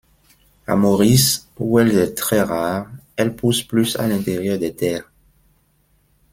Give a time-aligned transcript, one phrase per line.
[0.65, 5.11] À Maurice, où elle est très rare, elle pousse plus à l'intérieur des terres.